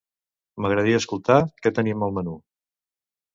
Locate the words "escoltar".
1.01-1.37